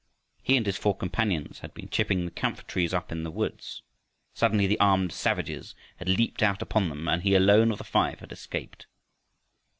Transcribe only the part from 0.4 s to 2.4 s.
He and his four companions had been chipping the